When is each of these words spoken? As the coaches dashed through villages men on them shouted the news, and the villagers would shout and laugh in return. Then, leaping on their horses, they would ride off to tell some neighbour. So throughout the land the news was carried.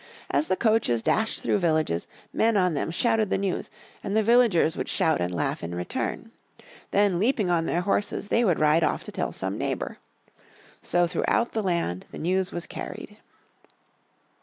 As 0.31 0.47
the 0.47 0.55
coaches 0.55 1.03
dashed 1.03 1.43
through 1.43 1.59
villages 1.59 2.07
men 2.33 2.57
on 2.57 2.73
them 2.73 2.89
shouted 2.89 3.29
the 3.29 3.37
news, 3.37 3.69
and 4.03 4.17
the 4.17 4.23
villagers 4.23 4.75
would 4.75 4.89
shout 4.89 5.21
and 5.21 5.31
laugh 5.31 5.63
in 5.63 5.75
return. 5.75 6.31
Then, 6.89 7.19
leaping 7.19 7.51
on 7.51 7.67
their 7.67 7.81
horses, 7.81 8.29
they 8.29 8.43
would 8.43 8.57
ride 8.59 8.83
off 8.83 9.03
to 9.03 9.11
tell 9.11 9.31
some 9.31 9.59
neighbour. 9.59 9.99
So 10.81 11.05
throughout 11.05 11.51
the 11.51 11.61
land 11.61 12.07
the 12.11 12.17
news 12.17 12.51
was 12.51 12.65
carried. 12.65 13.17